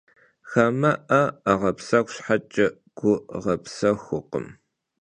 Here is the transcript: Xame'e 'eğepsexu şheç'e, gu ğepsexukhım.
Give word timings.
Xame'e 0.49 0.91
'eğepsexu 1.51 2.13
şheç'e, 2.15 2.67
gu 2.97 3.13
ğepsexukhım. 3.43 4.47